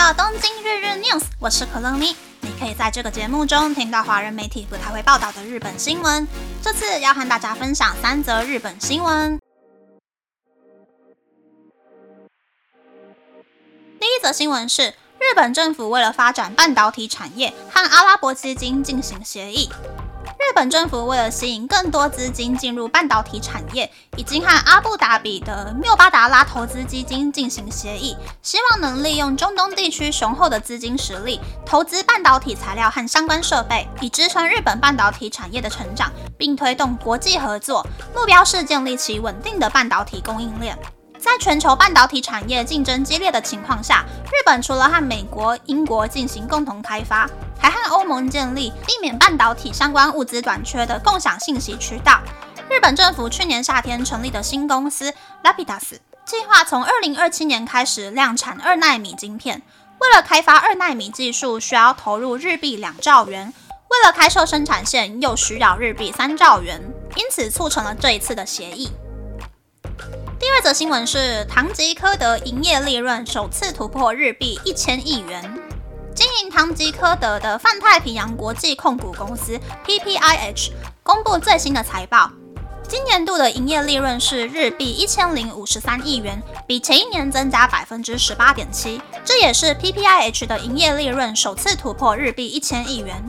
[0.00, 2.16] 到东京日日 news，我是可乐咪。
[2.40, 6.26] 你可以在这个节目中听到华人媒体不太会报道的日本新闻。
[6.62, 9.38] 这次要和大家分享三则日本新闻。
[14.00, 19.68] 第一则新闻是，日本政府为了发展半导体产业，和阿拉伯基金进行协议。
[20.50, 37.86] 日本政府为了吸引更多资金进入半导体产业，已经和阿布达比的缪巴达拉投资基金进行协议，希望能利用中东地区雄厚的资金实力，投资半导体材料和相关设备，以支撑日本半导体产业的成长，并推动国际合作。
[38.12, 40.76] 目标是建立起稳定的半导体供应链。
[41.16, 47.28] 在全球半导体产业竞争激烈的情况下，日本除了和美国、英国进行共同开发，
[47.90, 52.20] 欧盟建立避免半导体相关物资短缺的共享信息渠道。
[52.70, 55.12] 日本政府去年夏天成立的新公司
[55.44, 59.60] Lapidus 计划从二零二七年开始量产二纳米晶片。
[59.98, 63.52] 为了开发二纳米技术，需要投入日币两兆元；
[63.88, 66.80] 为了开设生产线，又需要日币三兆元。
[67.16, 68.90] 因此，促成了这一次的协议。
[70.38, 75.60] 第二则新闻是，唐吉诃德营业利润首次突破日币一千亿元。
[76.14, 80.70] 经营唐吉诃德的泛太平洋国际控股公司 PPIH
[81.02, 82.30] 公布最新的财报，
[82.86, 93.24] 今年度的营业利润是日币一千零五十三亿元，比前一年增加百分之十八点七，这也是 PPIH 的营业利润首次突破日币一千亿元。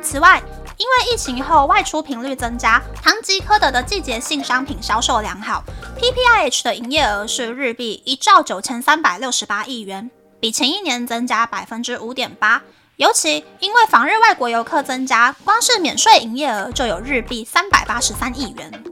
[0.00, 0.42] 此外，
[0.78, 5.62] 因为疫情后外出频率增加，唐吉诃德的季节性商品销售良好
[5.98, 10.10] ，PPIH 的营业额是日币一兆九千三百六十八亿元，
[10.42, 12.60] 比前一年增加百分之五点八。
[12.96, 18.84] 尤其因为访日外国游客增加，光是免税营业额就有日币三百八十三亿元。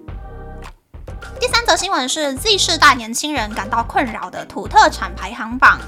[1.40, 5.80] 第三则新闻是 Z 世代年轻人感到困扰的土特产排行榜。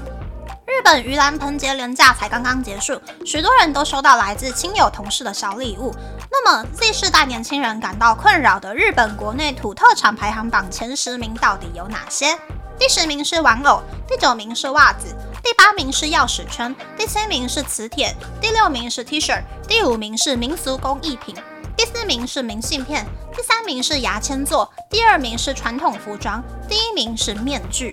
[0.67, 5.95] 日本盂兰盆节连假才刚刚结束，许多人都收到来自亲友同事的小礼物。
[6.29, 12.37] 那么，Z 世代年轻人感到困扰的日本国内土特产排行榜前十名到底有哪些？
[12.77, 21.35] 第十名是玩偶，第九名是袜子，第八名是钥匙圈，第七名是磁铁，第六名是 T 恤，第五名是民俗工艺品，
[21.75, 23.05] 第四名是明信片，
[23.35, 27.91] 第三名是牙签座，第二名是传统服装，第一名是面具。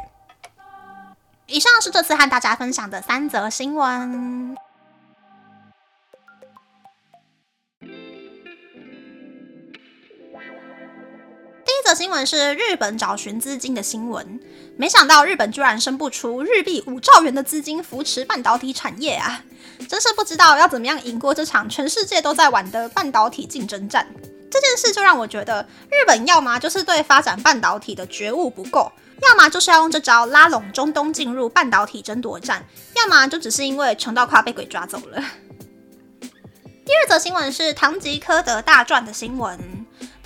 [1.49, 4.57] 以上是这次和大家分享的三则新闻。
[12.01, 14.41] 新闻是日本找寻资金的新闻，
[14.79, 19.45] 没想到日本居然生不出日币五兆元的资金扶持半导体产业啊！
[19.87, 24.07] 真是不知道要怎么样赢过这场全世界都在玩的半导体竞争战。
[24.51, 28.91] 这件事就让我觉得，日本要么就是对发展半导体的觉悟不够。
[29.21, 32.65] 要么就是要用这招拉拢中东进入半导体争夺战，
[32.97, 35.23] 要么就只是因为穷到快被鬼抓走了。
[36.23, 39.80] 第二则新闻是唐吉诃德大赚的新闻。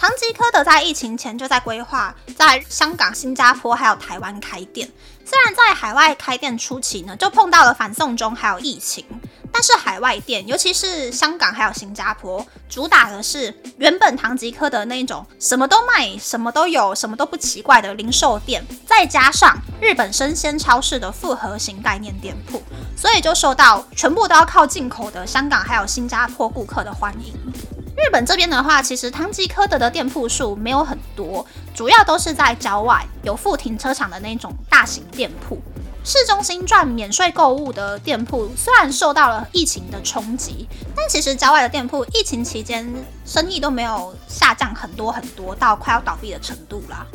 [0.05, 4.87] 唐吉诃德在疫情前就在规划在香港、新加坡还有台湾开店，
[5.25, 9.03] 虽然在海外开店初期呢，就碰到了反送中还有疫情。
[9.51, 22.63] 但是海外店，尤其是香港还有新加坡，主打的是原本唐吉诃德那种什么都卖、什么都有、什么都不奇怪的零售店，再加上日本生鲜超市的复合型概念店铺，
[22.95, 27.74] 所以就受到全部都要靠进口的香港还有新加坡顾客的欢迎。
[28.05, 31.45] 日本这边的话，其实汤吉科德的店铺数没有很多，
[31.75, 35.59] 主要都是在郊外有附停车场的那种大型店铺。
[36.05, 42.87] 市中心赚免税购物的店铺虽然受到了疫情的冲击，但其实郊外的店铺疫情期间
[43.25, 47.07] 生意都没有下降很多很多，到快要倒闭的程度啦。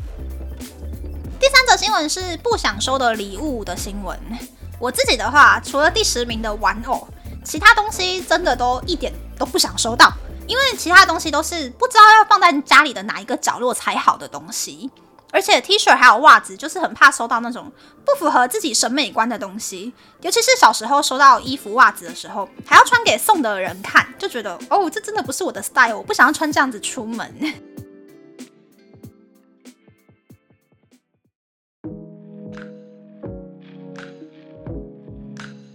[1.40, 4.20] 第三则新闻是不想收的礼物的新闻。
[4.80, 7.08] 我自己的话，除了第十名的玩偶，
[7.46, 10.12] 其他东西真的都一点都不想收到，
[10.50, 14.90] 因为其他东西都是不知道要放在家里的哪一个角落才好的东西。
[15.32, 17.72] 而且 T 恤还有袜子，就是很怕收到那种
[18.04, 19.94] 不符合自己审美观的东西。
[20.22, 27.32] 尤其是小时候收到衣服、袜子的时候，还要穿给送的人看，就觉得哦，这真的不是我的 style，我不想要穿这样子出门。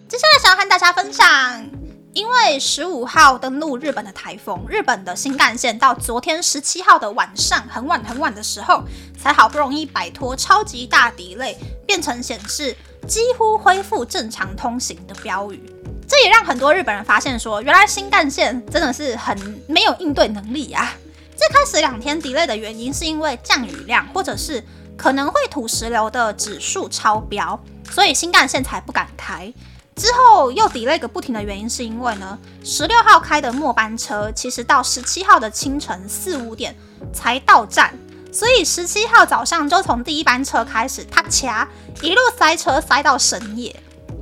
[0.08, 1.73] 接下来想要和大家分享。
[2.14, 8.84] 因为十五号登陆日本的台风，日本的新干线到昨天十七号的晚上很晚很晚的时候，
[9.20, 12.76] 才好不容易摆脱超级大底类，变成显示
[13.08, 15.60] 几乎恢复正常通行的标语。
[16.06, 20.94] 这也让很多日本人发现说，原来新干线真的是很没有应对能力啊！
[21.36, 24.62] 最开始两天 delay 的原因是因为降雨量或者是
[24.96, 27.58] 可能会土石流的指数超标，
[27.90, 29.52] 所以新干线才不敢开。
[29.96, 36.74] 之后又 delay 个不停的原因，是因为呢，十六号开的末班车其实到十七号的清晨四五点
[37.12, 37.96] 才到站，
[38.32, 41.68] 所以十七号早上就从第一班车开始，他掐
[42.02, 43.74] 一路塞车塞到深夜，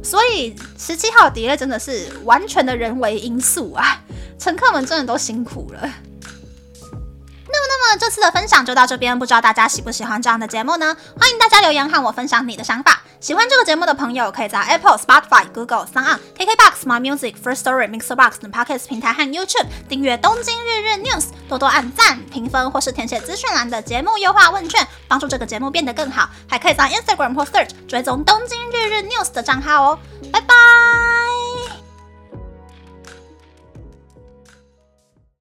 [0.04, 4.02] 所以十七号 delay 真的是完全的人为因素啊，
[4.38, 5.90] 乘客们真的都辛苦了。
[7.84, 10.96] 那么这次的分享就到这边，不知道大家喜不喜欢这样的节目呢？
[11.18, 13.01] 欢迎大家留言和我分享你的想法。
[13.22, 26.28] 喜欢这个节目的朋友，可以在 Apple、Spotify、Google、s o n KKBox、My Music、First Story、Mixer Box 等 Podcast 平台和 YouTube 订阅《东京日日 News》，多多按赞、评分或是填写资讯栏的节目优化问卷，帮助这个节目变得更好。
[26.48, 29.98] 还可以在 Instagram 或 Search 追踪《东京日日 News》的账号哦。
[30.32, 31.11] 拜拜。